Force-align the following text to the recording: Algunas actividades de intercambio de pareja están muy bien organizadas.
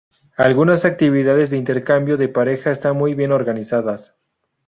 Algunas 0.37 0.83
actividades 0.83 1.51
de 1.51 1.57
intercambio 1.57 2.17
de 2.17 2.27
pareja 2.27 2.71
están 2.71 2.97
muy 2.97 3.13
bien 3.13 3.31
organizadas. 3.31 4.15